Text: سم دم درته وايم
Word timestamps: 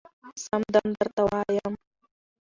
سم 0.43 0.61
دم 0.73 0.87
درته 0.97 1.21
وايم 1.29 1.73